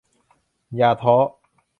[0.75, 1.15] อย่าท้อ